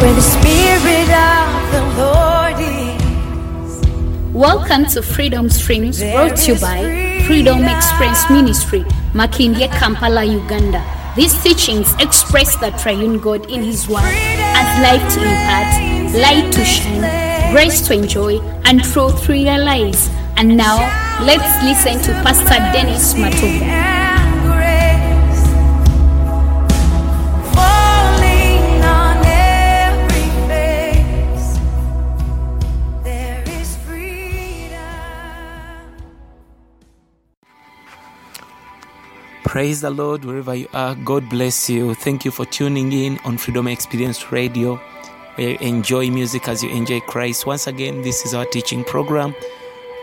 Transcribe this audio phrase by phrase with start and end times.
[0.00, 4.32] where the Spirit of the Lord is.
[4.32, 8.80] Welcome to Freedom Streams brought to you by Freedom Express Ministry,
[9.12, 10.82] Makindye, Kampala, Uganda.
[11.16, 16.64] These teachings express the triune God in His Word as life to impart, light to
[16.64, 20.08] shine, grace to enjoy, and truth to realize.
[20.38, 20.78] And now,
[21.22, 23.99] let's listen to Pastor Dennis Matovu.
[39.50, 40.94] Praise the Lord wherever you are.
[40.94, 41.92] God bless you.
[41.94, 44.76] Thank you for tuning in on Freedom Experience Radio,
[45.34, 47.46] where you enjoy music as you enjoy Christ.
[47.46, 49.34] Once again, this is our teaching program,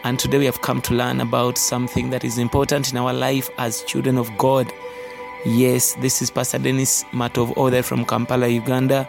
[0.03, 3.49] and today we have come to learn about something that is important in our life
[3.57, 4.69] as children of God.
[5.45, 9.07] Yes, this is Pastor Dennis Matovu, there from Kampala, Uganda.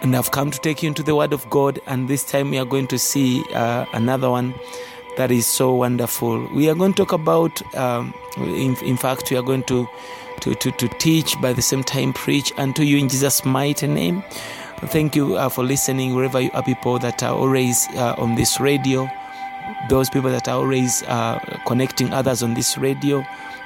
[0.00, 2.58] And I've come to take you into the Word of God, and this time we
[2.58, 4.52] are going to see uh, another one
[5.16, 6.46] that is so wonderful.
[6.54, 9.88] We are going to talk about, um, in, in fact, we are going to,
[10.40, 14.22] to, to, to teach, by the same time, preach unto you in Jesus' mighty name.
[14.86, 18.58] Thank you uh, for listening wherever you are, people that are always uh, on this
[18.58, 19.08] radio,
[19.88, 23.24] those people that are always uh, connecting others on this radio.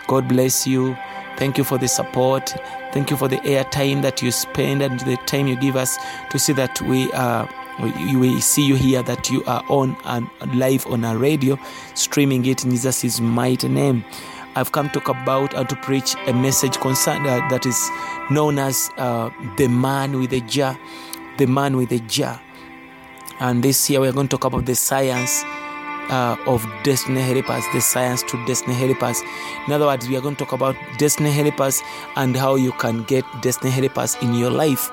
[0.08, 0.96] God bless you.
[1.36, 2.54] Thank you for the support.
[2.92, 5.96] Thank you for the airtime that you spend and the time you give us
[6.30, 7.48] to see that we are.
[7.80, 11.58] We, see you here that you are on and live on a radio,
[11.94, 14.04] streaming it in Jesus' mighty name.
[14.54, 17.90] I've come to talk about and to preach a message concerned uh, that is
[18.30, 20.78] known as uh, the man with a jar,
[21.36, 22.40] the man with a jar.
[23.40, 25.44] And this year we are going to talk about the science
[26.10, 29.22] uh, of destiny helpers, the science to destiny helpers.
[29.66, 31.82] In other words, we are going to talk about destiny helpers
[32.16, 34.90] and how you can get destiny helpers in your life.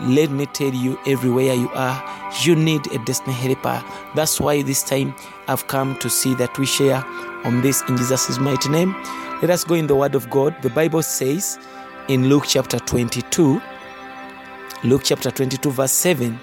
[0.00, 3.82] Let me tell you, everywhere you are, you need a destiny helper.
[4.14, 5.14] That's why this time
[5.48, 7.02] I've come to see that we share
[7.44, 8.94] on this in Jesus' mighty name.
[9.40, 10.60] Let us go in the Word of God.
[10.62, 11.58] The Bible says
[12.08, 13.60] in Luke chapter 22,
[14.84, 16.38] Luke chapter 22, verse 7,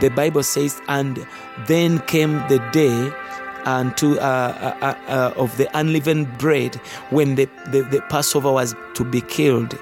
[0.00, 1.26] the Bible says, And
[1.66, 3.12] then came the day
[3.66, 6.76] unto uh, uh, uh, uh, of the unleavened bread
[7.10, 9.78] when the, the, the Passover was to be killed.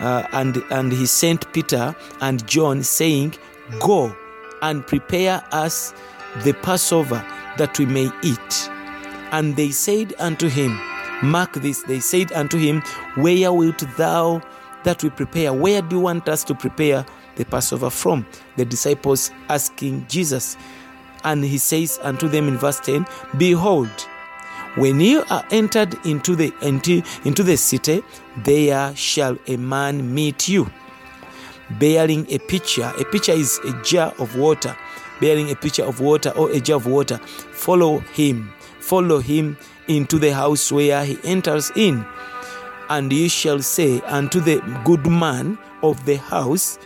[0.00, 3.34] And, and he sent Peter and John, saying,
[3.80, 4.14] Go
[4.62, 5.94] and prepare us
[6.44, 7.24] the Passover
[7.56, 8.70] that we may eat.
[9.32, 10.78] And they said unto him,
[11.22, 12.82] Mark this, they said unto him,
[13.16, 14.42] Where wilt thou
[14.84, 15.52] that we prepare?
[15.52, 17.04] Where do you want us to prepare
[17.36, 18.26] the Passover from?
[18.56, 20.56] The disciples asking Jesus.
[21.26, 23.04] And he says unto them in verse 10,
[23.36, 23.90] Behold,
[24.76, 28.02] when you are entered into the into, into the city,
[28.36, 30.70] there shall a man meet you,
[31.80, 32.92] bearing a pitcher.
[32.98, 34.76] A pitcher is a jar of water,
[35.20, 37.18] bearing a pitcher of water or a jar of water.
[37.18, 39.58] Follow him, follow him
[39.88, 42.06] into the house where he enters in.
[42.88, 46.78] And you shall say unto the good man of the house,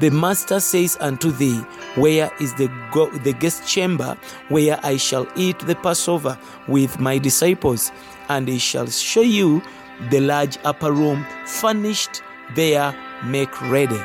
[0.00, 1.58] the master says unto thee,
[1.96, 4.16] Where is the, go- the guest chamber
[4.48, 6.38] where I shall eat the Passover
[6.68, 7.92] with my disciples?
[8.28, 9.62] And he shall show you
[10.10, 12.22] the large upper room furnished
[12.54, 12.94] there,
[13.24, 13.98] make ready.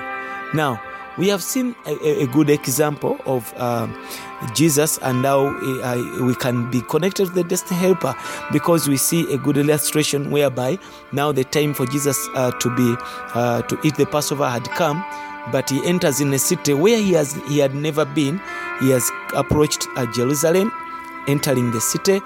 [0.54, 0.82] Now,
[1.18, 3.88] we have seen a, a- good example of uh,
[4.54, 8.14] Jesus and now uh, we can be connected to the destiny helper
[8.52, 10.78] because we see a good illustration whereby
[11.14, 12.96] now the time for Jesus uh, to be
[13.34, 14.98] uh, to eat the Passover had come,
[15.52, 18.42] but he enters in a city where he has he had never been.
[18.80, 20.72] He has approached uh, Jerusalem,
[21.28, 22.20] entering the city.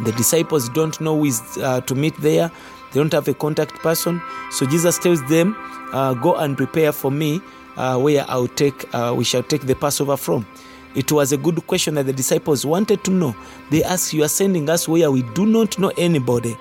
[0.00, 2.50] The disciples don't know who is uh, to meet there.
[2.92, 4.20] They don't have a contact person.
[4.50, 5.56] So Jesus tells them,
[5.92, 7.40] uh, "Go and prepare for me
[7.76, 8.92] uh, where I'll take.
[8.94, 10.46] Uh, we shall take the Passover from."
[10.94, 13.36] It was a good question that the disciples wanted to know.
[13.70, 16.56] They asked, "You are sending us where we do not know anybody.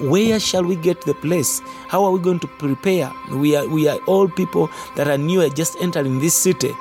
[0.00, 1.62] Where shall we get the place?
[1.88, 3.12] How are we going to prepare?
[3.30, 6.74] We are we are all people that are new, just entering this city."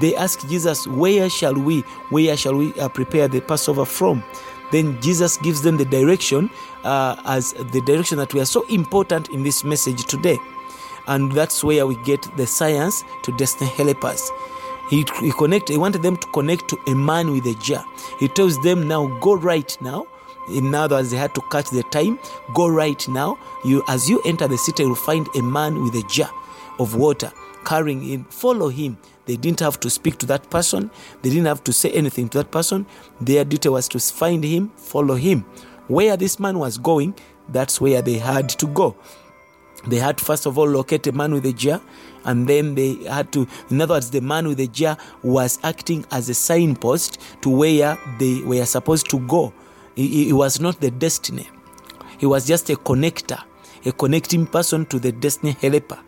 [0.00, 1.82] They ask Jesus, "Where shall we?
[2.10, 4.22] Where shall we uh, prepare the Passover from?"
[4.74, 6.50] then Jesus gives them the direction
[6.82, 10.36] uh, as the direction that we are so important in this message today.
[11.06, 14.32] And that's where we get the science to destiny helpers.
[14.90, 17.84] He, he connect, he wanted them to connect to a man with a jar.
[18.18, 20.06] He tells them now, go right now.
[20.50, 22.18] In other words, they had to catch the time.
[22.54, 23.38] Go right now.
[23.64, 26.30] You, as you enter the city, you'll find a man with a jar
[26.78, 27.32] of water
[27.64, 28.24] carrying in.
[28.24, 28.98] Follow him.
[29.26, 30.90] They didn't have to speak to that person.
[31.22, 32.86] They didn't have to say anything to that person.
[33.20, 35.40] Their duty was to find him, follow him.
[35.88, 37.14] Where this man was going,
[37.48, 38.96] that's where they had to go.
[39.86, 41.80] they had first of all locate a man with a jar
[42.24, 46.04] and then they had to in other words the man with the jar was acting
[46.10, 49.52] as a signpost to where they were supposed to go
[49.94, 51.48] he, he was not the destiny
[52.18, 53.42] he was just a connector
[53.84, 55.98] a connecting person to the destiny helper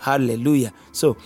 [0.00, 1.16] hallelujah so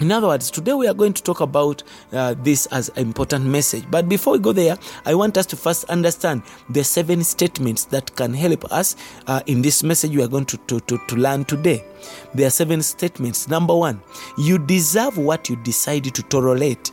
[0.00, 1.82] in other words, today we are going to talk about
[2.12, 3.84] uh, this as an important message.
[3.90, 8.16] But before we go there, I want us to first understand the seven statements that
[8.16, 8.96] can help us
[9.26, 11.84] uh, in this message we are going to, to, to, to learn today.
[12.32, 13.46] There are seven statements.
[13.46, 14.00] Number one,
[14.38, 16.92] you deserve what you decide to tolerate.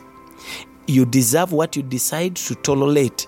[0.86, 3.26] You deserve what you decide to tolerate.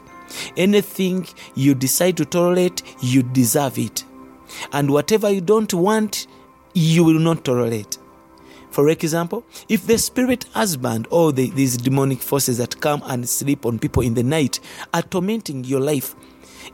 [0.57, 4.05] Anything you decide to tolerate, you deserve it.
[4.73, 6.27] And whatever you don't want,
[6.75, 7.99] you will not tolerate.
[8.71, 13.67] For example, if the spirit husband or the, these demonic forces that come and sleep
[13.67, 14.61] on people in the night
[14.95, 16.15] are tormenting your life,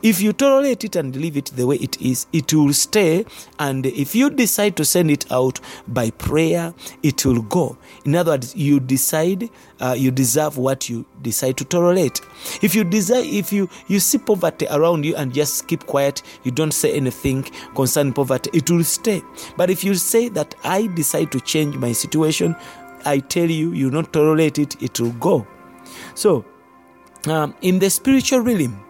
[0.01, 3.25] if you tolerate it and leave it the way it is, it will stay.
[3.59, 6.73] And if you decide to send it out by prayer,
[7.03, 7.77] it will go.
[8.05, 9.49] In other words, you decide,
[9.79, 12.21] uh, you deserve what you decide to tolerate.
[12.61, 16.51] If you desire, if you you see poverty around you and just keep quiet, you
[16.51, 17.43] don't say anything
[17.75, 19.21] concerning poverty, it will stay.
[19.55, 22.55] But if you say that I decide to change my situation,
[23.05, 25.47] I tell you, you not tolerate it, it will go.
[26.13, 26.45] So,
[27.27, 28.83] um, in the spiritual realm,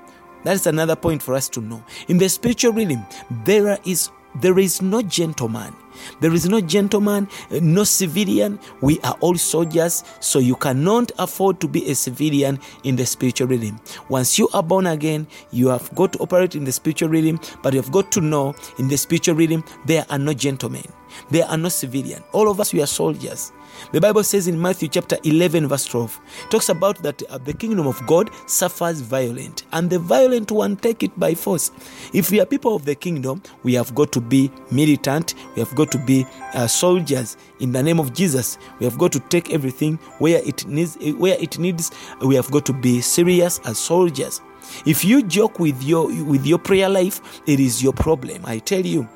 [0.48, 1.84] that is another point for us to know.
[2.08, 3.06] In the spiritual realm,
[3.44, 5.76] there is there is no gentleman.
[6.22, 8.58] There is no gentleman, eh, no civilian.
[8.80, 13.48] We are all soldiers, so you cannot afford to be a civilian in the spiritual
[13.48, 13.82] realm.
[14.08, 17.74] Once you are born again, you have got to operate in the spiritual realm, but
[17.74, 20.86] you have got to know in the spiritual realm there are no gentlemen,
[21.30, 22.24] there are no civilian.
[22.32, 23.52] All of us we are soldiers.
[23.92, 26.20] The Bible says in Matthew chapter 11, verse 12,
[26.50, 31.04] talks about that uh, the kingdom of God suffers violent, and the violent one take
[31.04, 31.72] it by force.
[32.14, 35.74] If we are people of the kingdom, we have got to be militant, we have
[35.76, 38.58] got to be uh, soldiers in the name of Jesus.
[38.80, 41.92] We have got to take everything where it needs, where it needs.
[42.22, 44.42] We have got to be serious as soldiers.
[44.86, 48.46] If you joke with your with your prayer life, it is your problem.
[48.46, 49.08] I tell you.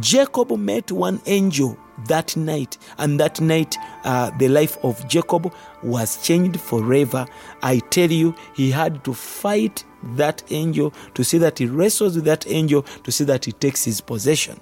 [0.00, 5.52] Jacob met one angel that night, and that night uh, the life of Jacob
[5.82, 7.26] was changed forever.
[7.62, 9.84] I tell you, he had to fight
[10.14, 13.84] that angel to see that he wrestles with that angel to see that he takes
[13.84, 14.60] his possession.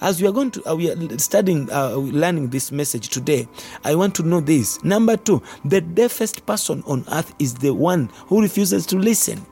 [0.00, 3.48] As we are going to, uh, we are studying, uh, learning this message today,
[3.84, 4.82] I want to know this.
[4.84, 9.44] Number two, the deafest person on earth is the one who refuses to listen.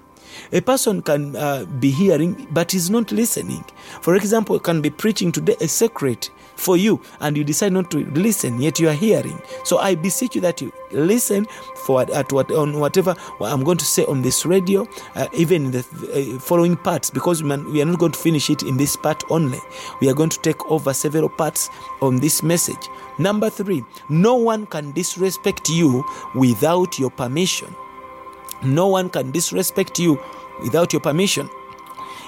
[0.52, 3.64] A person can uh, be hearing but is not listening.
[4.02, 8.04] For example, can be preaching today a secret for you and you decide not to
[8.10, 9.40] listen, yet you are hearing.
[9.64, 11.46] So I beseech you that you listen
[11.84, 15.78] for at what on whatever I'm going to say on this radio, uh, even the
[15.78, 19.58] uh, following parts, because we are not going to finish it in this part only.
[20.00, 21.70] We are going to take over several parts
[22.02, 22.88] on this message.
[23.18, 27.74] Number three, no one can disrespect you without your permission.
[28.62, 30.20] No one can disrespect you
[30.62, 31.48] without your permission.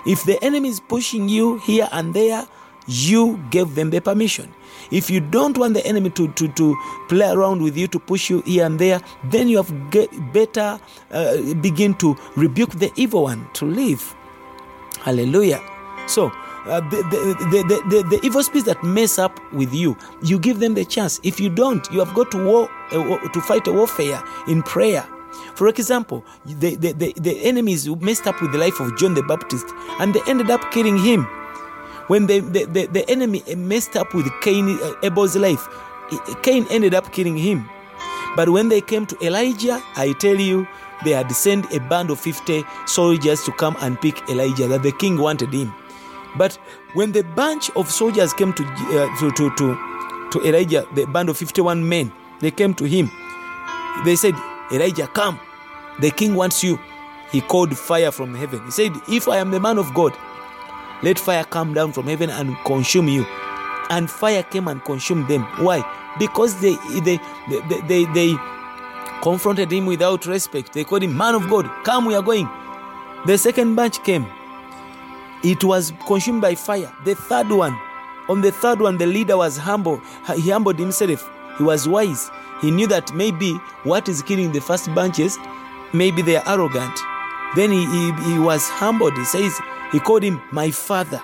[0.06, 2.46] If the enemy is pushing you here and there,
[2.90, 4.52] you gave them the permission.
[4.90, 6.76] If you don't want the enemy to, to, to
[7.08, 10.80] play around with you, to push you here and there, then you have get better
[11.10, 14.14] uh, begin to rebuke the evil one to leave.
[15.00, 15.60] Hallelujah.
[16.06, 16.32] So,
[16.66, 20.58] uh, the, the, the, the, the evil spirits that mess up with you, you give
[20.58, 21.20] them the chance.
[21.22, 25.06] If you don't, you have got to war, uh, to fight a warfare in prayer.
[25.54, 29.22] For example, the, the, the, the enemies messed up with the life of John the
[29.22, 29.66] Baptist
[30.00, 31.26] and they ended up killing him.
[32.10, 35.68] When the, the, the, the enemy messed up with Cain, uh, Abel's life,
[36.42, 37.70] Cain ended up killing him.
[38.34, 40.66] But when they came to Elijah, I tell you,
[41.04, 44.90] they had sent a band of 50 soldiers to come and pick Elijah, that the
[44.90, 45.72] king wanted him.
[46.36, 46.58] But
[46.94, 51.28] when the bunch of soldiers came to, uh, to, to, to, to Elijah, the band
[51.28, 53.08] of 51 men, they came to him.
[54.04, 54.34] They said,
[54.72, 55.38] Elijah, come.
[56.00, 56.76] The king wants you.
[57.30, 58.64] He called fire from heaven.
[58.64, 60.12] He said, If I am the man of God,
[61.02, 63.24] let fire come down from heaven and consume you.
[63.90, 65.42] And fire came and consumed them.
[65.58, 65.82] Why?
[66.18, 68.36] Because they they they, they, they
[69.22, 70.72] confronted him without respect.
[70.72, 71.68] They called him man of God.
[71.84, 72.48] Come, we are going.
[73.26, 74.26] The second batch came.
[75.42, 76.92] It was consumed by fire.
[77.04, 77.76] The third one,
[78.28, 80.00] on the third one, the leader was humble.
[80.36, 81.28] He humbled himself.
[81.58, 82.30] He was wise.
[82.60, 83.54] He knew that maybe
[83.84, 85.38] what is killing the first bunches,
[85.92, 86.98] maybe they are arrogant.
[87.56, 89.14] Then he, he, he was humbled.
[89.16, 89.58] He says,
[89.92, 91.22] he called him my father.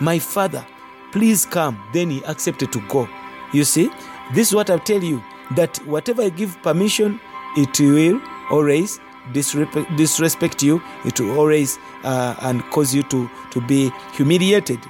[0.00, 0.64] My father,
[1.12, 1.82] please come.
[1.92, 3.08] Then he accepted to go.
[3.52, 3.90] You see,
[4.34, 5.22] this is what I tell you
[5.56, 7.20] that whatever I give permission,
[7.56, 9.00] it will always
[9.32, 10.82] disrespect, you.
[11.04, 14.80] It will always uh, and cause you to, to be humiliated.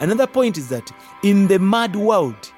[0.00, 0.90] Another point is that
[1.22, 2.52] in the mad world,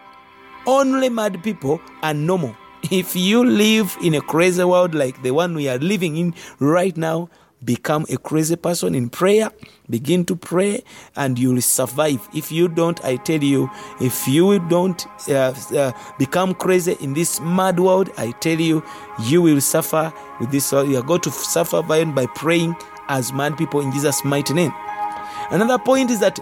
[0.67, 2.55] only mad people are normal.
[2.91, 6.97] If you live in a crazy world like the one we are living in right
[6.97, 7.29] now,
[7.64, 9.50] become a crazy person in prayer,
[9.88, 10.83] begin to pray,
[11.17, 12.29] and you will survive.
[12.35, 17.40] If you don't, I tell you, if you don't uh, uh, become crazy in this
[17.40, 18.83] mad world, I tell you,
[19.23, 20.73] you will suffer with this.
[20.73, 22.76] You are going to suffer by, by praying
[23.09, 24.73] as mad people in Jesus' mighty name.
[25.50, 26.38] Another point is that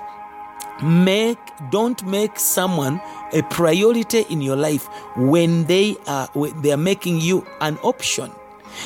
[0.83, 1.39] make
[1.71, 3.01] don't make someone
[3.33, 8.31] a priority in your life when they are when they are making you an option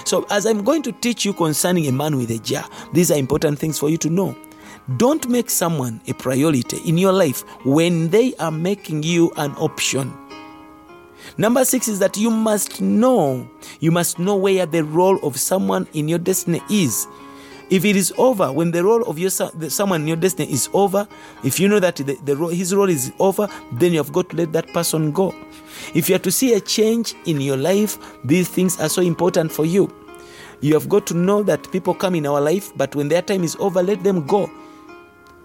[0.05, 3.19] so as i'm going to teach you concerning a man with a jar these are
[3.19, 4.37] important things for you to know.
[4.97, 10.13] Don't make someone a priority in your life when they are making you an option.
[11.39, 13.49] Number 6 is that you must know
[13.81, 17.07] you must know where the role of someone in your destiny is.
[17.71, 21.09] If it is over, when the role of your someone in your destiny is over,
[21.43, 24.37] if you know that the, the his role is over, then you have got to
[24.37, 25.35] let that person go.
[25.95, 29.53] If you are to see a change in your life, these things are so important
[29.53, 29.93] for you.
[30.61, 33.43] You have got to know that people come in our life, but when their time
[33.43, 34.51] is over, let them go.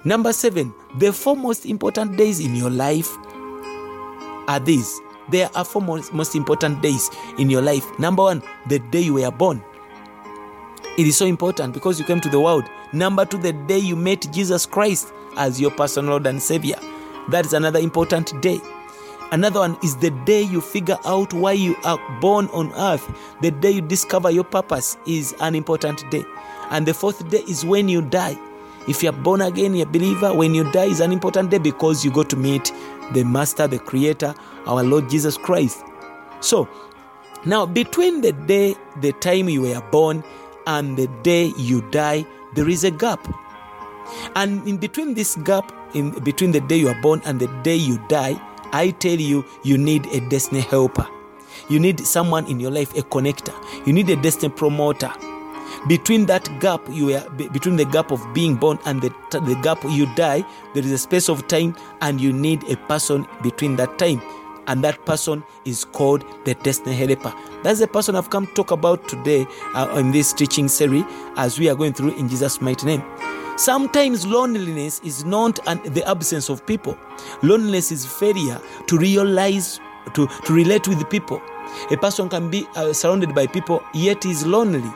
[0.03, 3.09] Number seven, the four most important days in your life
[4.47, 4.99] are these.
[5.29, 7.85] There are four most, most important days in your life.
[7.99, 9.63] Number one, the day you were born.
[10.97, 12.63] It is so important because you came to the world.
[12.93, 16.77] Number two, the day you met Jesus Christ as your personal Lord and Savior.
[17.29, 18.61] That is another important day.
[19.31, 23.05] Another one is the day you figure out why you are born on earth.
[23.41, 26.23] The day you discover your purpose is an important day.
[26.69, 28.37] And the fourth day is when you die.
[28.87, 31.57] If you are born again, you're a believer, when you die is an important day
[31.57, 32.71] because you go to meet
[33.11, 34.33] the Master, the Creator,
[34.65, 35.83] our Lord Jesus Christ.
[36.39, 36.69] So,
[37.43, 40.23] now between the day, the time you were born,
[40.67, 43.25] and the day you die, there is a gap.
[44.35, 47.75] And in between this gap, in between the day you are born and the day
[47.75, 48.39] you die,
[48.71, 51.07] I tell you, you need a destiny helper.
[51.69, 53.53] You need someone in your life, a connector.
[53.85, 55.11] You need a destiny promoter.
[55.87, 59.83] Between that gap, you are between the gap of being born and the, the gap
[59.83, 60.43] you die,
[60.73, 64.21] there is a space of time, and you need a person between that time
[64.67, 67.33] and that person is called the destiny helper.
[67.63, 71.05] That's the person I've come to talk about today uh, in this teaching series
[71.37, 73.03] as we are going through in Jesus' mighty name.
[73.57, 76.95] Sometimes loneliness is not an, the absence of people.
[77.41, 79.79] Loneliness is failure to realize,
[80.13, 81.41] to, to relate with people.
[81.89, 84.87] A person can be uh, surrounded by people, yet is lonely.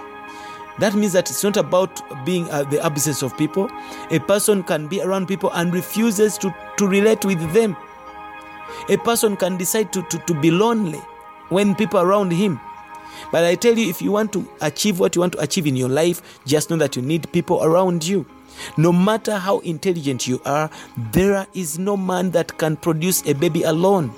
[0.78, 3.68] That means that it's not about being uh, the absence of people.
[4.12, 7.76] A person can be around people and refuses to, to relate with them.
[8.90, 11.02] A person can decide to, to, to be lonely
[11.50, 12.60] when people around him.
[13.32, 15.76] But I tell you, if you want to achieve what you want to achieve in
[15.76, 18.26] your life, just know that you need people around you.
[18.78, 20.70] No matter how intelligent you are,
[21.12, 24.14] there is no man that can produce a baby alone.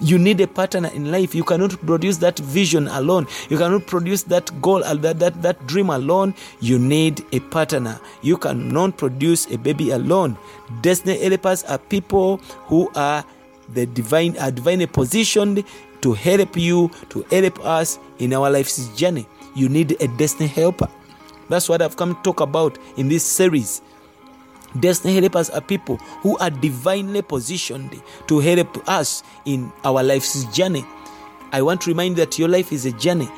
[0.00, 1.34] You need a partner in life.
[1.34, 3.26] You cannot produce that vision alone.
[3.50, 6.34] You cannot produce that goal, uh, that, that, that dream alone.
[6.60, 8.00] You need a partner.
[8.22, 10.36] You cannot produce a baby alone.
[10.80, 13.24] Destiny helpers are people who are
[13.74, 15.64] the divine are divinely positioned
[16.02, 19.26] to help you, to help us in our life's journey.
[19.54, 20.88] You need a destiny helper.
[21.52, 23.82] That's what I've come to talk about in this series.
[24.80, 30.82] Destiny helpers are people who are divinely positioned to help us in our life's journey.
[31.52, 33.28] I want to remind you that your life is a journey,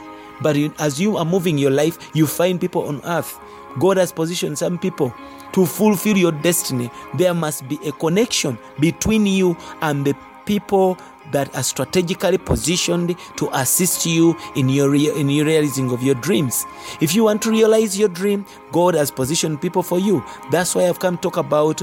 [0.40, 3.37] but as you are moving your life, you find people on earth.
[3.80, 5.12] God has positioned some people
[5.52, 6.92] to fulfill your destiny.
[7.14, 10.14] There must be a connection between you and the
[10.47, 10.99] people
[11.33, 16.67] that are strategically positioned to assist you in your in your realizing of your dreams.
[17.01, 20.25] If you want to realize your dream, God has positioned people for you.
[20.51, 21.83] That's why I've come to talk about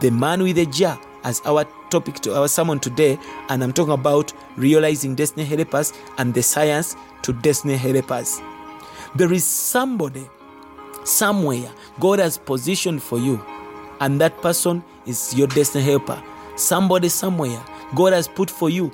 [0.00, 3.92] the man with a jar as our topic to our sermon today, and I'm talking
[3.92, 8.40] about realizing destiny helpers and the science to destiny helpers.
[9.14, 10.28] There is somebody
[11.04, 13.44] somewhere God has positioned for you,
[14.00, 16.22] and that person is your destiny helper.
[16.56, 17.62] Somebody somewhere
[17.94, 18.92] God has put for you.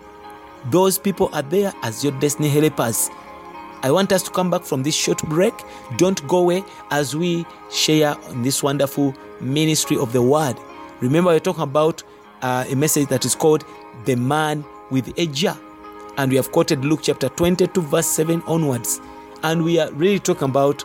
[0.70, 3.10] Those people are there as your destiny helpers.
[3.82, 5.54] I want us to come back from this short break.
[5.96, 10.56] Don't go away as we share this wonderful ministry of the word.
[11.00, 12.02] Remember, we're talking about
[12.42, 13.64] uh, a message that is called
[14.06, 15.58] The Man with a Jar.
[16.16, 19.00] And we have quoted Luke chapter 22, verse 7 onwards.
[19.42, 20.82] And we are really talking about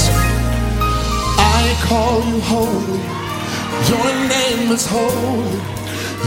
[1.35, 3.30] I call you holy.
[3.71, 5.59] Your name is holy.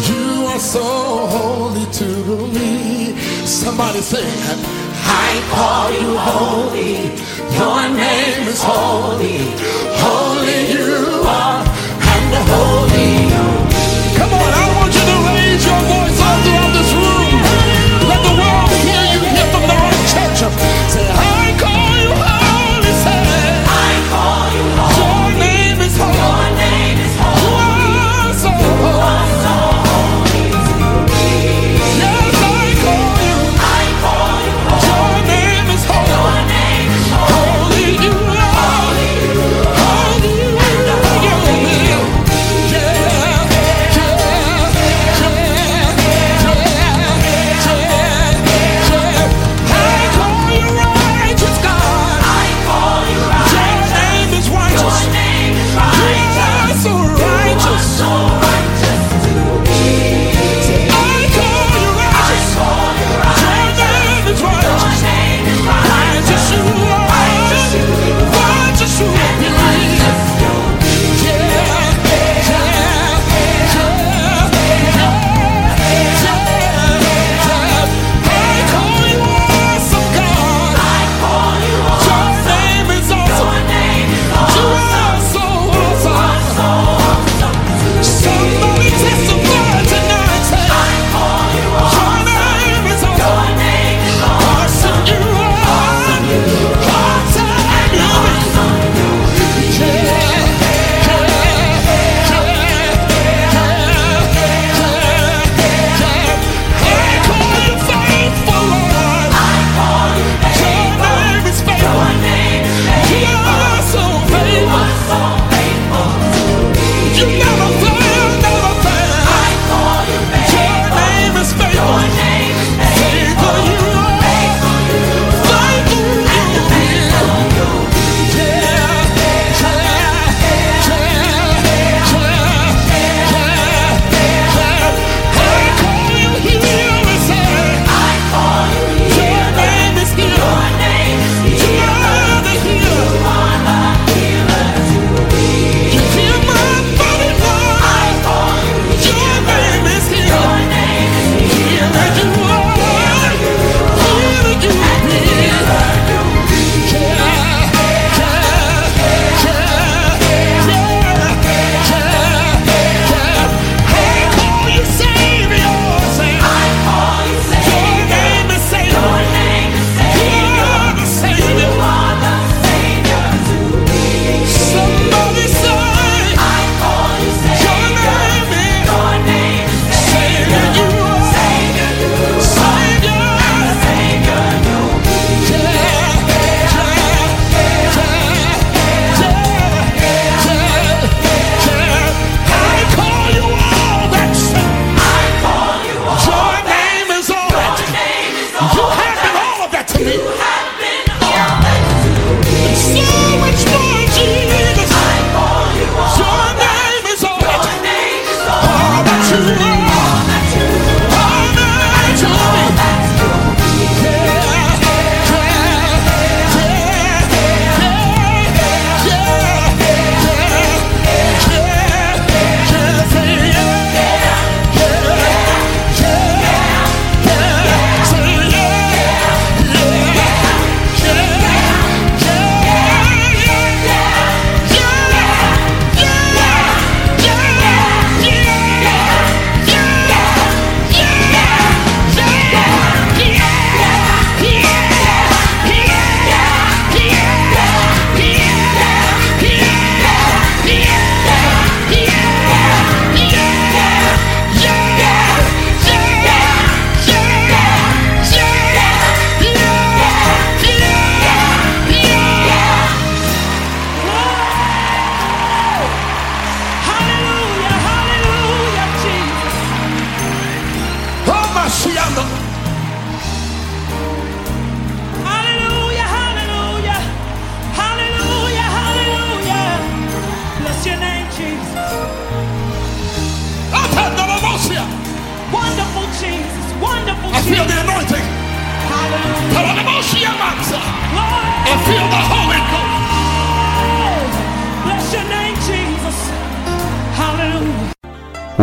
[0.08, 2.08] You are so holy to
[2.48, 3.14] me.
[3.44, 4.24] Somebody say,
[5.04, 6.94] I call you holy.
[7.58, 9.83] Your name is holy.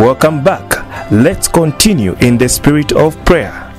[0.02, 1.12] Welcome back.
[1.12, 3.72] Let's continue in the spirit of prayer.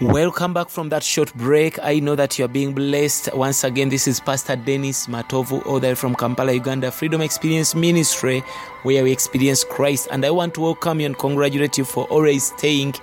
[0.00, 1.78] Welcome back from that short break.
[1.80, 3.32] I know that you are being blessed.
[3.32, 8.40] Once again, this is Pastor Dennis Matovu, the from Kampala, Uganda, Freedom Experience Ministry,
[8.82, 10.08] where we experience Christ.
[10.10, 12.96] And I want to welcome you and congratulate you for always staying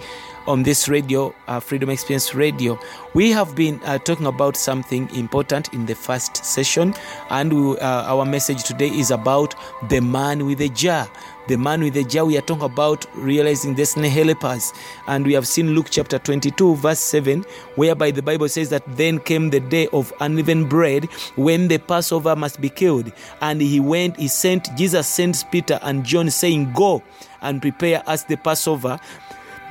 [0.48, 2.80] on this radio, uh, Freedom Experience Radio.
[3.14, 6.94] We have been uh, talking about something important in the first session,
[7.30, 9.56] and we, uh, our message today is about
[9.90, 11.10] the man with the jar.
[11.48, 14.72] The man with the jar, we are talking about realizing destiny helpers.
[15.08, 17.44] And we have seen Luke chapter 22, verse 7,
[17.76, 22.36] whereby the Bible says that then came the day of unleavened bread when the Passover
[22.36, 23.12] must be killed.
[23.42, 27.04] And he went, he sent, Jesus sent Peter and John, saying, Go
[27.42, 29.00] and prepare us the Passover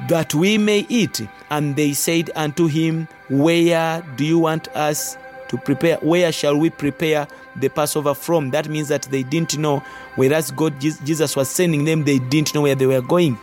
[0.08, 1.26] that we may eat.
[1.50, 5.16] And they said unto him, Where do you want us
[5.48, 5.96] to prepare?
[5.98, 8.50] Where shall we prepare the Passover from?
[8.50, 9.82] That means that they didn't know,
[10.16, 13.38] whereas God, Jesus was sending them, they didn't know where they were going.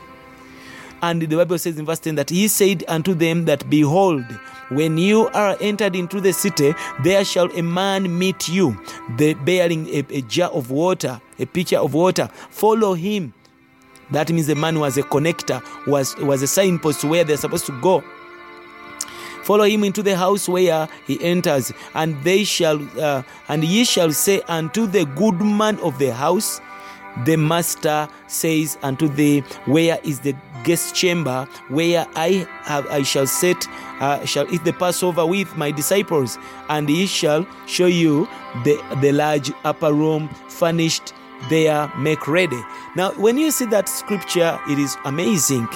[1.02, 4.26] And the Bible says in verse 10 that he said unto them that behold,
[4.70, 8.78] when you are entered into the city, there shall a man meet you,
[9.16, 12.30] the, bearing a, a jar of water, a pitcher of water.
[12.50, 13.34] Follow him.
[14.12, 17.82] That means the man was a connector, was, was a signpost where they're supposed to
[17.82, 18.04] go.
[19.44, 24.12] Follow him into the house where he enters, and they shall, uh, and ye shall
[24.12, 26.60] say unto the good man of the house,
[27.26, 33.26] the master says unto thee, Where is the guest chamber where I have I shall
[33.26, 33.68] sit,
[34.02, 36.38] uh, shall eat the Passover with my disciples,
[36.70, 38.28] and he shall show you
[38.64, 41.14] the the large upper room furnished
[41.50, 42.62] there make ready.
[42.96, 45.68] Now, when you see that scripture, it is amazing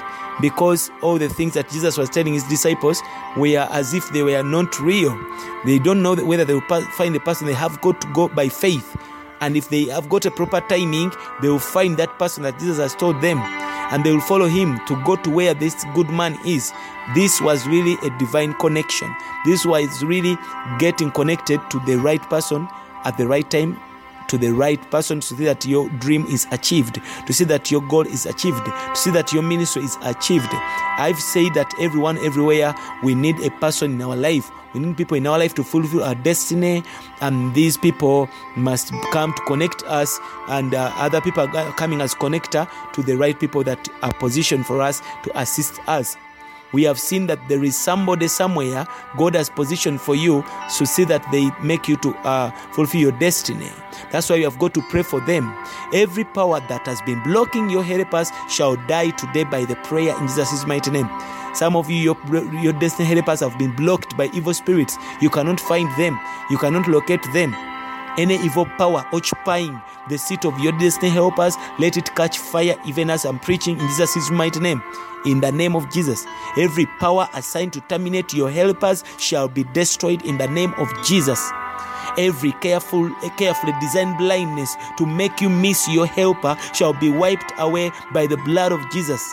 [0.42, 3.02] because all the things that Jesus was telling his disciples
[3.38, 5.18] were as if they were not real.
[5.66, 7.48] They don't know whether they will find the person.
[7.48, 8.96] They have got to go by faith.
[9.40, 12.78] And if they have got a proper timing, they will find that person that Jesus
[12.78, 13.40] has told them.
[13.92, 16.72] And they will follow him to go to where this good man is.
[17.14, 19.14] This was really a divine connection.
[19.46, 20.38] This was really
[20.80, 22.68] getting connected to the right person
[23.04, 23.80] at the right time
[24.32, 27.82] to the right person to see that your dream is achieved, to see that your
[27.82, 30.48] goal is achieved, to see that your ministry is achieved.
[30.52, 34.50] I've said that everyone, everywhere, we need a person in our life.
[34.74, 36.82] We need people in our life to fulfill our destiny,
[37.20, 40.18] and these people must come to connect us,
[40.48, 44.66] and uh, other people are coming as connector to the right people that are positioned
[44.66, 46.16] for us to assist us
[46.74, 48.86] we have seen that there is somebody somewhere
[49.18, 50.44] God has positioned for you
[50.78, 53.70] to see that they make you to uh, fulfill your destiny.
[54.12, 55.54] That's why you have got to pray for them.
[55.94, 60.28] Every power that has been blocking your helpers shall die today by the prayer in
[60.28, 61.10] Jesus' mighty name.
[61.54, 62.18] Some of you, your,
[62.62, 64.98] your destiny helpers have been blocked by evil spirits.
[65.20, 67.54] You cannot find them, you cannot locate them.
[68.18, 73.10] Any evil power occupying the seat of your destiny helpers, let it catch fire even
[73.10, 74.84] as I'm preaching in Jesus' mighty name.
[75.26, 76.26] In the name of Jesus,
[76.58, 81.52] every power assigned to terminate your helpers shall be destroyed in the name of Jesus.
[82.18, 87.92] Every careful, carefully designed blindness to make you miss your helper shall be wiped away
[88.14, 89.24] by the blood of Jesus.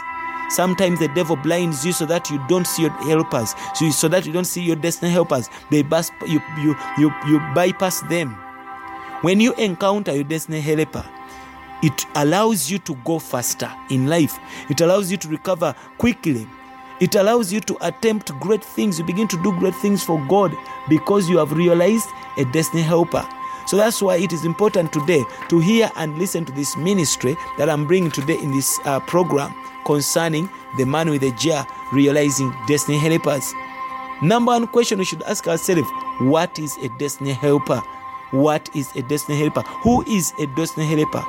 [0.51, 4.25] Sometimes the devil blinds you so that you don't see your helpers, so, so that
[4.27, 5.51] you don't see your destiny helpers.
[5.71, 8.48] They bus, you, you, you, you bypass them.
[9.23, 11.05] When you encounter your destiny helper,
[11.83, 14.39] it allows you to go faster in life.
[14.71, 16.47] It allows you to recover quickly.
[17.01, 18.97] It allows you to attempt great things.
[18.99, 20.55] You begin to do great things for God
[20.89, 23.27] because you have realized a destiny helper.
[23.67, 27.69] So that's why it is important today to hear and listen to this ministry that
[27.69, 29.53] I'm bringing today in this uh, program
[29.85, 33.53] concerning the man with the jar realizing destiny helpers.
[34.23, 35.89] Number one question we should ask ourselves
[36.21, 37.83] what is a destiny helper?
[38.31, 39.63] What is a destiny helper?
[39.83, 41.21] Who is a destiny helper?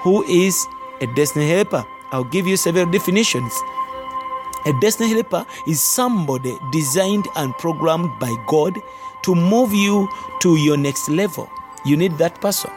[0.00, 0.66] Who is
[1.00, 1.84] a destiny helper?
[2.10, 3.52] I'll give you several definitions.
[4.66, 8.76] A destiny helper is somebody designed and programmed by God
[9.22, 10.08] to move you
[10.40, 11.48] to your next level.
[11.84, 12.70] You need that person.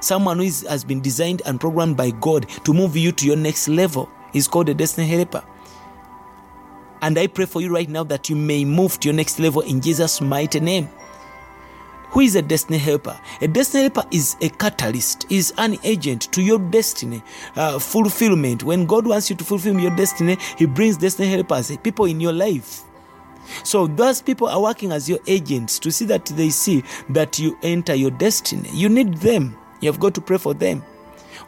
[0.00, 3.36] Someone who is, has been designed and programmed by God to move you to your
[3.36, 5.42] next level is called a destiny helper.
[7.02, 9.62] And I pray for you right now that you may move to your next level
[9.62, 10.90] in Jesus' mighty name.
[12.10, 13.18] Who is a destiny helper?
[13.40, 17.22] A destiny helper is a catalyst, is an agent to your destiny
[17.54, 18.64] uh, fulfillment.
[18.64, 22.32] When God wants you to fulfill your destiny, He brings destiny helpers, people in your
[22.32, 22.82] life.
[23.62, 27.56] So those people are working as your agents to see that they see that you
[27.62, 28.68] enter your destiny.
[28.72, 29.56] You need them.
[29.80, 30.82] You have got to pray for them.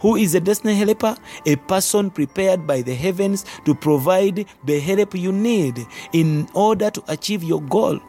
[0.01, 1.17] Who is a destiny helper?
[1.45, 7.03] A person prepared by the heavens to provide the help you need in order to
[7.09, 8.01] achieve your goal.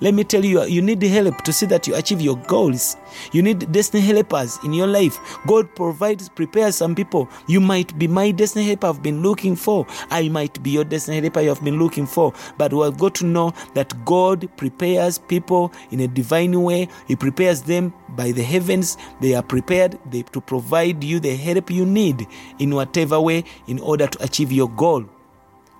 [0.00, 2.96] Let me tell you, you need help to see that you achieve your goals.
[3.32, 5.18] You need destiny helpers in your life.
[5.46, 7.28] God provides, prepares some people.
[7.46, 9.86] You might be my destiny helper I've been looking for.
[10.10, 12.32] I might be your destiny helper you have been looking for.
[12.58, 16.88] But we've got to know that God prepares people in a divine way.
[17.08, 18.96] He prepares them by the heavens.
[19.20, 22.26] They are prepared to provide you the help you need
[22.58, 25.04] in whatever way in order to achieve your goal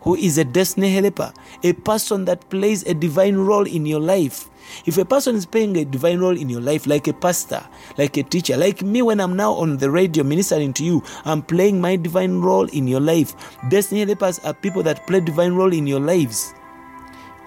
[0.03, 1.33] who is a destiny helper,
[1.63, 4.49] a person that plays a divine role in your life.
[4.87, 7.63] If a person is playing a divine role in your life, like a pastor,
[7.99, 11.43] like a teacher, like me when I'm now on the radio ministering to you, I'm
[11.43, 13.35] playing my divine role in your life.
[13.69, 16.55] Destiny helpers are people that play divine role in your lives.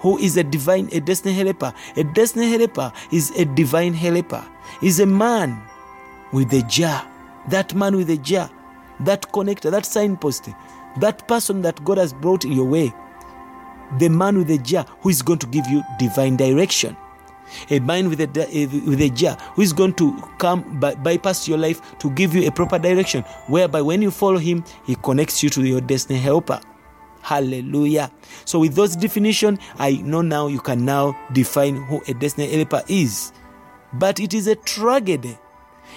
[0.00, 1.72] Who is a divine, a destiny helper?
[1.96, 4.44] A destiny helper is a divine helper.
[4.82, 5.62] Is a man
[6.30, 7.08] with a jar.
[7.48, 8.50] That man with a jar,
[9.00, 10.48] that connector, that signpost,
[10.98, 12.92] that person that God has brought in your way,
[13.98, 16.96] the man with a jar who is going to give you divine direction.
[17.70, 21.46] A man with a, eh, with a jar who is going to come by, bypass
[21.46, 25.42] your life to give you a proper direction, whereby when you follow him, he connects
[25.42, 26.60] you to your destiny helper.
[27.20, 28.10] Hallelujah.
[28.44, 32.82] So, with those definition, I know now you can now define who a destiny helper
[32.88, 33.32] is.
[33.92, 35.38] But it is a tragedy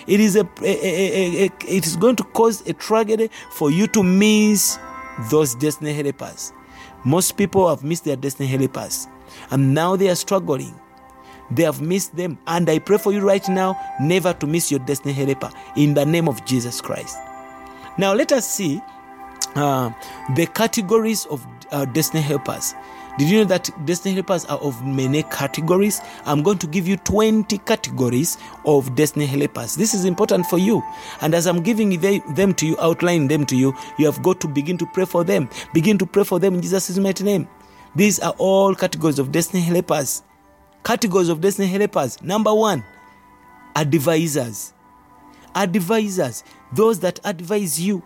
[0.06, 3.88] it is a, a, a, a, it is going to cause a tragedy for you
[3.88, 4.78] to miss
[5.30, 6.54] those destiny helpers.
[7.04, 9.08] Most people have missed their destiny helpers,
[9.52, 10.80] and now they are struggling.
[11.50, 14.82] They have missed them, and I pray for you right now never to miss your
[14.82, 17.18] destiny helper in the name of Jesus Christ.
[17.98, 18.82] Now let us see
[19.56, 19.92] uh,
[20.36, 22.74] the categories of uh, destiny helpers.
[23.18, 26.02] Did you know that destiny helpers are of many categories?
[26.26, 29.76] I'm going to give you 20 categories of destiny helpers.
[29.76, 30.84] This is important for you.
[31.22, 34.48] And as I'm giving them to you, outlining them to you, you have got to
[34.48, 35.50] begin to pray for them.
[35.74, 37.48] Begin to pray for them in Jesus' mighty name.
[37.96, 40.22] These are all categories of destiny helpers.
[40.84, 42.22] Categories of destiny helpers.
[42.22, 42.84] Number one,
[43.76, 44.74] advisors.
[45.56, 48.04] Advisors, those that advise you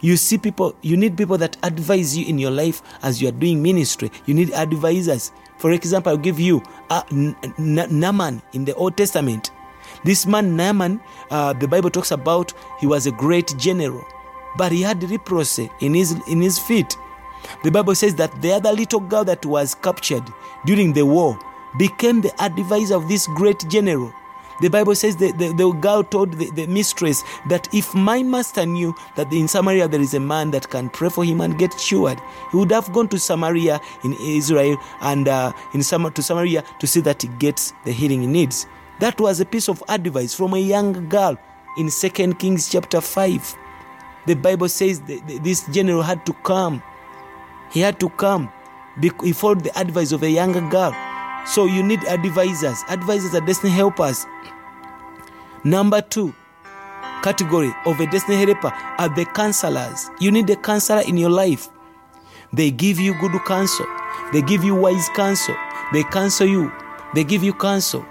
[0.00, 3.32] you see people, you need people that advise you in your life as you are
[3.32, 4.10] doing ministry.
[4.26, 5.32] You need advisors.
[5.58, 7.02] For example, I'll give you uh,
[7.58, 9.50] Naaman in the Old Testament.
[10.04, 14.04] This man, Naaman, uh, the Bible talks about he was a great general,
[14.56, 16.96] but he had leprosy in his, in his feet.
[17.62, 20.24] The Bible says that the other little girl that was captured
[20.66, 21.38] during the war
[21.78, 24.12] became the advisor of this great general.
[24.60, 28.66] The Bible says that the, the girl told the, the, mistress that if my master
[28.66, 31.76] knew that in Samaria there is a man that can pray for him and get
[31.76, 36.62] cured, he would have gone to Samaria in Israel and uh, in Sam- to Samaria
[36.78, 38.66] to see that he gets the healing he needs.
[39.00, 41.36] That was a piece of advice from a young girl
[41.76, 43.56] in Second Kings chapter 5.
[44.26, 46.82] The Bible says this general had to come.
[47.72, 48.52] He had to come.
[49.00, 50.94] He followed the advice of a younger girl.
[51.46, 52.82] So you need advisors.
[52.88, 54.26] Advisors are destiny helpers.
[55.64, 56.34] Number two
[57.22, 60.10] category of a destiny helper are the counselors.
[60.18, 61.68] You need a counselor in your life.
[62.52, 63.86] They give you good counsel.
[64.32, 65.56] They give you wise counsel.
[65.92, 66.72] They counsel you.
[67.14, 68.04] They give you counsel.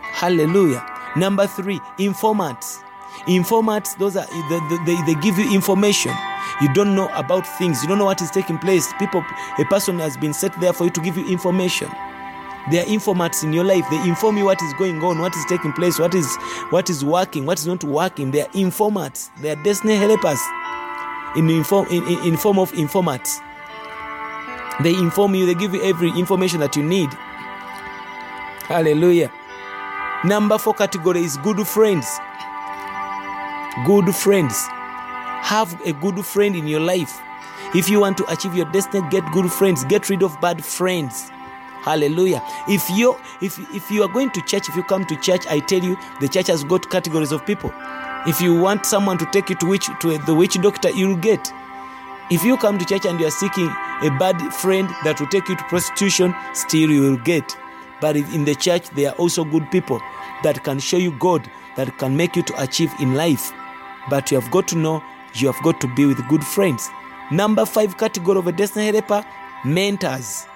[0.00, 0.84] Hallelujah.
[1.16, 2.80] Number three, informants.
[3.26, 6.12] Informants, those are they, they, they give you information.
[6.60, 7.82] You don't know about things.
[7.82, 8.92] You don't know what is taking place.
[8.98, 9.24] People,
[9.58, 11.90] a person has been set there for you to give you information.
[12.70, 13.84] They are informants in your life.
[13.90, 16.36] They inform you what is going on, what is taking place, what is
[16.70, 18.30] what is working, what is not working.
[18.30, 19.30] They are informants.
[19.40, 20.40] They are destiny helpers
[21.36, 23.40] in inform in, in, form of informants.
[24.82, 25.46] They inform you.
[25.46, 27.08] They give you every information that you need.
[28.64, 29.32] Hallelujah.
[30.24, 32.06] Number four category is good friends.
[33.86, 34.66] Good friends.
[35.42, 37.18] Have a good friend in your life.
[37.74, 39.84] If you want to achieve your destiny, get good friends.
[39.84, 41.30] Get rid of bad friends.
[41.82, 42.42] Hallelujah.
[42.68, 45.60] If you if if you are going to church, if you come to church, I
[45.60, 47.72] tell you the church has got categories of people.
[48.26, 51.52] If you want someone to take you to which to the witch doctor, you'll get.
[52.30, 53.68] If you come to church and you are seeking
[54.02, 57.56] a bad friend that will take you to prostitution, still you will get.
[58.00, 60.00] But in the church, there are also good people
[60.42, 63.52] that can show you God, that can make you to achieve in life.
[64.10, 65.02] But you have got to know
[65.34, 66.90] you have got to be with good friends.
[67.30, 69.24] Number five category of a destiny helper
[69.64, 70.46] mentors.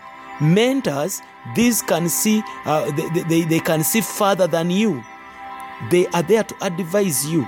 [0.43, 1.23] Mentors
[1.55, 5.03] these can see uh, they, they, they can see further than you.
[5.91, 7.47] They are there to advise you.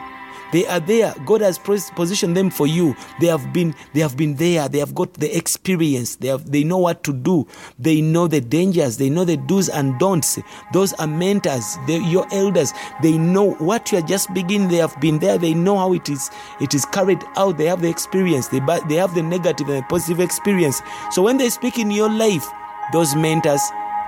[0.52, 1.12] They are there.
[1.24, 2.94] God has positioned them for you.
[3.20, 4.68] They have been they have been there.
[4.68, 6.16] They have got the experience.
[6.16, 7.48] They have they know what to do.
[7.76, 8.96] They know the dangers.
[8.96, 10.38] They know the do's and don'ts.
[10.72, 11.76] Those are mentors.
[11.88, 12.72] They, your elders.
[13.02, 14.68] They know what you are just beginning.
[14.68, 15.38] They have been there.
[15.38, 16.30] They know how it is
[16.60, 17.58] it is carried out.
[17.58, 18.46] They have the experience.
[18.48, 20.82] They they have the negative and the positive experience.
[21.10, 22.48] So when they speak in your life
[22.92, 23.62] those mentors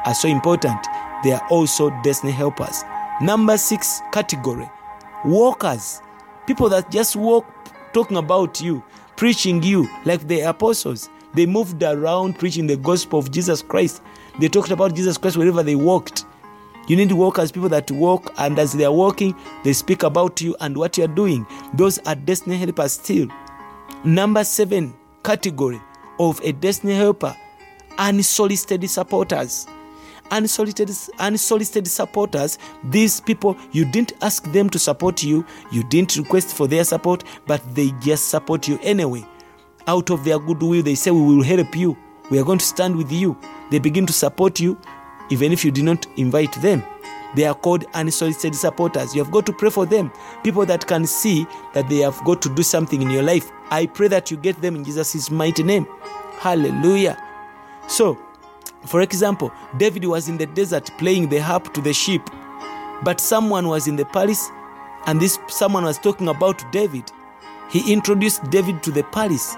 [0.05, 0.87] are so important.
[1.25, 2.85] They are also destiny helpers.
[3.21, 4.69] Number six category
[5.25, 6.01] walkers.
[6.47, 7.45] People that just walk
[7.93, 8.83] talking about you
[9.17, 11.09] preaching you like the apostles.
[11.35, 14.03] They moved around preaching the gospel of jesus christ.
[14.39, 16.25] They talked about jesus christ wherever they walked.
[16.89, 19.35] You need walkers people that walk and as they are walking
[19.65, 21.47] they speak about you and what you are doing.
[21.75, 23.29] Those are destiny helpers still.
[24.05, 25.81] Number seven category
[26.21, 27.37] of a destiny helper
[27.99, 29.67] unsolicited supporters.
[30.31, 35.45] Unsolicited, unsolicited supporters these people you didn't ask them to support you.
[35.71, 39.25] You didn't request for their support but they just support you anyway.
[39.87, 41.97] Out of their goodwill they say we will help you.
[42.31, 43.39] We are going to stand with you.
[43.71, 44.77] They begin to support you
[45.31, 46.83] even if you did not invite them.
[47.37, 49.15] They are called unsolicited supporters.
[49.15, 50.11] You have got to pray for them.
[50.43, 53.85] People that can see that they have got to do something in your life i
[53.85, 55.87] pray that you get them in jesus' mighty name.
[56.39, 57.26] Hallelujah
[57.87, 58.19] so
[58.87, 62.23] for example, David was in the desert playing the harp to the sheep,
[63.03, 64.49] but someone was in the palace
[65.07, 67.11] and this someone was talking about David.
[67.71, 69.57] He introduced David to the palace.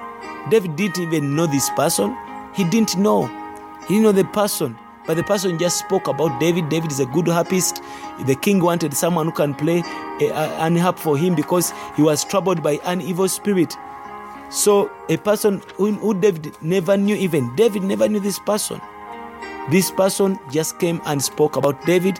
[0.51, 2.17] David didn't even know this person.
[2.55, 3.27] He didn't know.
[3.87, 6.69] He didn't know the person, but the person just spoke about David.
[6.71, 7.83] David is a good harpist.
[8.27, 9.83] The king wanted someone who can play
[10.21, 13.77] eh, a, an harp for him because he was troubled by an evil spirit.
[14.51, 18.81] So a person who, who David never knew even David never knew this person.
[19.71, 22.19] This person just came and spoke about David.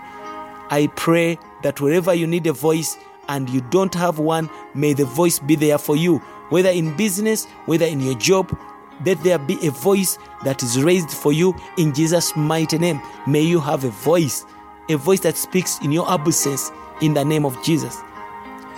[0.71, 5.07] I pray that wherever you need a voice and you don't have one, may the
[5.07, 6.19] voice be there for you.
[6.51, 8.57] Whether in business, whether in your job,
[9.05, 13.01] let there be a voice that is raised for you in Jesus' mighty name.
[13.27, 14.45] May you have a voice,
[14.89, 17.97] a voice that speaks in your absence in the name of Jesus.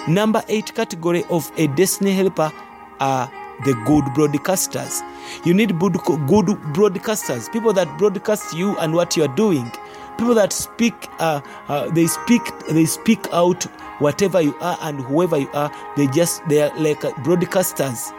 [0.07, 2.53] Number eight category of a destiny helper
[3.01, 3.31] are
[3.65, 5.01] the good broadcasters.
[5.45, 9.71] You need good, broadcasters, people that broadcast you and what you are doing.
[10.19, 13.65] People that speak, uh, uh, they speak, they speak out
[14.01, 15.73] whatever you are and whoever you are.
[15.97, 18.13] They just they are like broadcasters.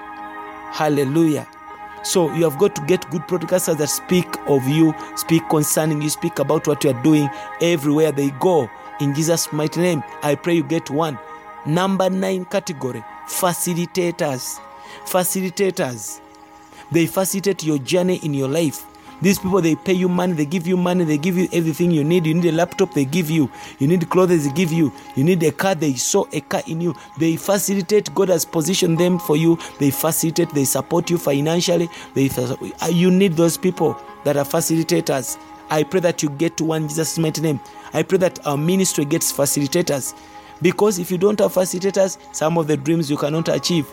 [0.71, 1.47] Hallelujah.
[2.04, 6.10] So you have got to get good broadcasters that speak of you, speak concerning you,
[6.10, 7.30] speak about what you are doing
[7.62, 8.69] everywhere they go.
[8.99, 11.19] In Jesus' mighty name, I pray you get one.
[11.65, 14.60] Number nine category facilitators.
[15.06, 16.19] Facilitators.
[16.91, 18.86] They facilitate your journey in your life.
[19.21, 22.04] These people they pay you money, they give you money, they give you everything you
[22.04, 22.25] need.
[22.25, 23.51] You need a laptop, they give you.
[23.77, 24.91] You need clothes, they give you.
[25.15, 26.95] You need a car, they saw a car in you.
[27.19, 28.13] They facilitate.
[28.15, 29.60] God has positioned them for you.
[29.80, 30.49] They facilitate.
[30.49, 31.88] They support you financially.
[32.15, 35.38] They uh, you need those people that are facilitators.
[35.69, 37.60] I pray that you get to one Jesus' mighty name.
[37.93, 40.15] I pray that our ministry gets facilitators.
[40.63, 43.88] Because if you don't have facilitators, some of the dreams you cannot achieve.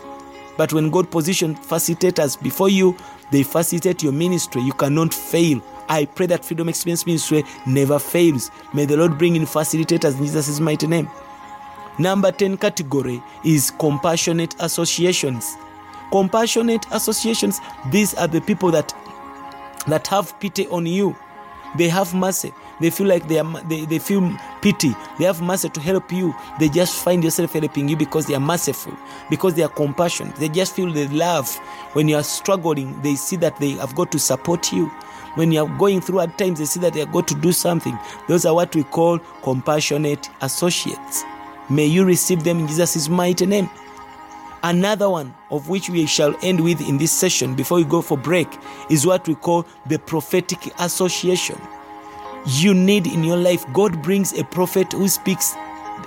[0.59, 2.97] But when God positioned facilitators before you,
[3.31, 4.61] they facilitate your ministry.
[4.61, 5.63] You cannot fail.
[5.87, 8.51] I pray that Freedom Experience Ministry never fails.
[8.73, 11.09] May the Lord bring in facilitators in Jesus' mighty name.
[11.97, 15.55] Number 10 category is compassionate associations.
[16.11, 18.93] Compassionate associations, these are the people that
[19.87, 21.15] that have pity on you.
[21.77, 22.53] They have mercy.
[22.79, 24.95] They feel like they are they, they feel pity.
[25.17, 26.33] They have mercy to help you.
[26.59, 28.93] They just find yourself helping you because they are merciful,
[29.29, 30.35] because they are compassionate.
[30.35, 31.53] They just feel the love.
[31.93, 34.87] When you are struggling, they see that they have got to support you.
[35.35, 37.51] When you are going through hard times, they see that they have got to do
[37.51, 37.97] something.
[38.27, 41.23] Those are what we call compassionate associates.
[41.69, 43.69] May you receive them in Jesus' mighty name.
[44.63, 48.17] Another one of which we shall end with in this session before we go for
[48.17, 48.47] break
[48.89, 51.57] is what we call the prophetic association.
[52.45, 55.55] You need in your life, God brings a prophet who speaks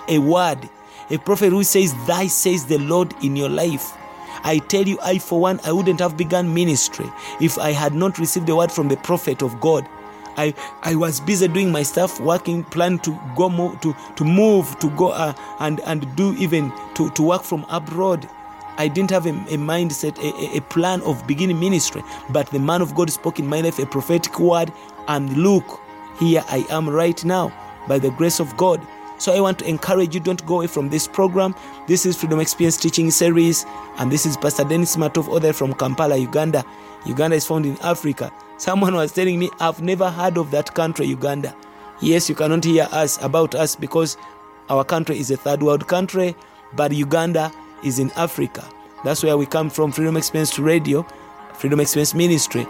[0.08, 0.68] a word,
[1.10, 3.96] a prophet who says, Thy says the Lord in your life.
[4.44, 7.06] I tell you, I for one, I wouldn't have begun ministry
[7.40, 9.86] if I had not received the word from the prophet of God.
[10.36, 14.78] I, I was busy doing my stuff, working, plan to go move, to, to move,
[14.80, 18.28] to go uh, and, and do even to, to work from abroad.
[18.78, 22.80] I didn't have a, a mindset, a, a, plan of beginning ministry, but the man
[22.80, 24.72] of God spoke in my life a prophetic word,
[25.08, 25.81] and look,
[26.18, 27.52] here I am right now
[27.88, 28.84] by the grace of God.
[29.18, 31.54] So I want to encourage you don't go away from this program.
[31.86, 33.64] This is Freedom Experience Teaching Series,
[33.98, 36.64] and this is Pastor Dennis Matovu, all the from Kampala, Uganda.
[37.06, 38.32] Uganda is found in Africa.
[38.56, 41.54] Someone was telling me, I've never heard of that country, Uganda.
[42.00, 44.16] Yes, you cannot hear us about us because
[44.68, 46.34] our country is a third world country,
[46.72, 47.52] but Uganda
[47.84, 48.68] is in Africa.
[49.04, 51.06] That's where we come from, Freedom Experience Radio,
[51.54, 52.66] Freedom Experience Ministry.